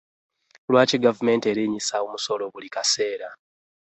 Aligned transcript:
Lwaki 0.71 0.97
gavumenti 1.05 1.45
erinyisa 1.51 1.95
omusolo 2.05 2.43
buli 2.53 2.69
kaseera? 2.75 3.29